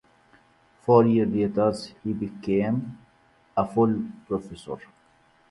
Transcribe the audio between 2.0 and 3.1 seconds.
he became